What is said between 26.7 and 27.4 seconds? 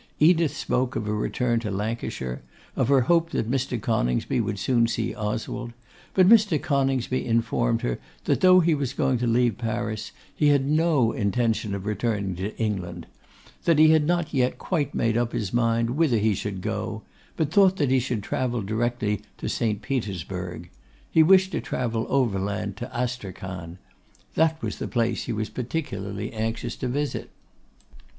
to visit.